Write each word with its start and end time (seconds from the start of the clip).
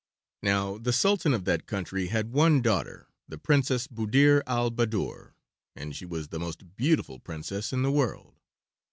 Now 0.41 0.79
the 0.79 0.93
Sultan 0.93 1.31
of 1.31 1.45
that 1.45 1.67
country 1.67 2.07
had 2.07 2.31
one 2.33 2.63
daughter, 2.63 3.07
the 3.29 3.37
Princess 3.37 3.85
Buddir 3.85 4.41
al 4.47 4.71
Baddoor, 4.71 5.35
and 5.75 5.95
she 5.95 6.07
was 6.07 6.29
the 6.29 6.39
most 6.39 6.75
beautiful 6.75 7.19
princess 7.19 7.71
in 7.71 7.83
the 7.83 7.91
world. 7.91 8.33